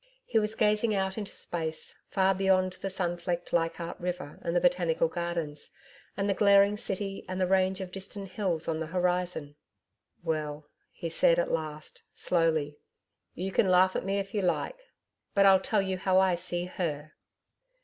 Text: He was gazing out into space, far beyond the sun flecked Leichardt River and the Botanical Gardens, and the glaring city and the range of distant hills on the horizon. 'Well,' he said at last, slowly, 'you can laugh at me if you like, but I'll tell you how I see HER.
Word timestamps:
He 0.25 0.39
was 0.39 0.55
gazing 0.55 0.95
out 0.95 1.15
into 1.15 1.31
space, 1.31 1.95
far 2.07 2.33
beyond 2.33 2.73
the 2.81 2.89
sun 2.89 3.17
flecked 3.17 3.53
Leichardt 3.53 3.99
River 3.99 4.39
and 4.41 4.55
the 4.55 4.59
Botanical 4.59 5.07
Gardens, 5.07 5.69
and 6.17 6.27
the 6.27 6.33
glaring 6.33 6.75
city 6.75 7.23
and 7.29 7.39
the 7.39 7.45
range 7.45 7.81
of 7.81 7.91
distant 7.91 8.29
hills 8.31 8.67
on 8.67 8.79
the 8.79 8.87
horizon. 8.87 9.57
'Well,' 10.23 10.65
he 10.91 11.07
said 11.07 11.37
at 11.37 11.51
last, 11.51 12.01
slowly, 12.15 12.79
'you 13.35 13.51
can 13.51 13.69
laugh 13.69 13.95
at 13.95 14.03
me 14.03 14.17
if 14.17 14.33
you 14.33 14.41
like, 14.41 14.79
but 15.35 15.45
I'll 15.45 15.59
tell 15.61 15.83
you 15.83 15.99
how 15.99 16.17
I 16.17 16.33
see 16.33 16.65
HER. 16.65 17.13